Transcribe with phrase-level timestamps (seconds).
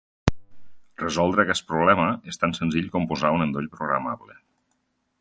[1.01, 4.43] Resoldre aquest problema és tan senzill com posar un endoll programable.